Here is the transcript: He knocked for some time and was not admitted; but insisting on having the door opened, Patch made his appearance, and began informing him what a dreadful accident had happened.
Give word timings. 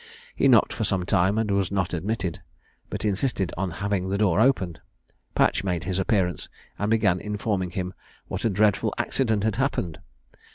He 0.35 0.47
knocked 0.47 0.73
for 0.73 0.83
some 0.83 1.05
time 1.05 1.37
and 1.37 1.51
was 1.51 1.71
not 1.71 1.93
admitted; 1.93 2.41
but 2.89 3.05
insisting 3.05 3.49
on 3.55 3.69
having 3.69 4.09
the 4.09 4.17
door 4.17 4.39
opened, 4.39 4.81
Patch 5.35 5.63
made 5.63 5.83
his 5.83 5.99
appearance, 5.99 6.49
and 6.79 6.89
began 6.89 7.19
informing 7.19 7.69
him 7.69 7.93
what 8.27 8.43
a 8.43 8.49
dreadful 8.49 8.95
accident 8.97 9.43
had 9.43 9.57
happened. 9.57 9.99